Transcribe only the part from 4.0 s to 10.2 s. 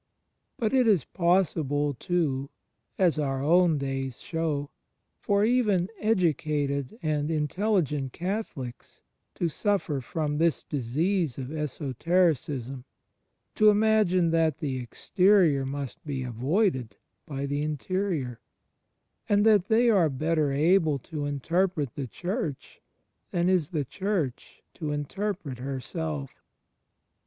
shew), for even educated and intelli gent Catholics to suffer